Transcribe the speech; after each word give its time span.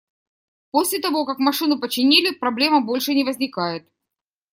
После 0.71 0.97
того, 0.99 1.27
как 1.27 1.37
машину 1.37 1.79
починили, 1.79 2.33
проблема 2.33 2.81
больше 2.81 3.13
не 3.13 3.23
возникает. 3.23 3.87